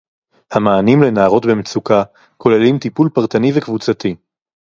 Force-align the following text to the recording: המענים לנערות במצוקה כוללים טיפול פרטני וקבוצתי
המענים 0.51 1.03
לנערות 1.03 1.45
במצוקה 1.45 2.03
כוללים 2.37 2.79
טיפול 2.79 3.09
פרטני 3.09 3.51
וקבוצתי 3.55 4.15